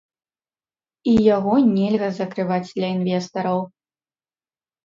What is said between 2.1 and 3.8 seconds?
закрываць для інвестараў.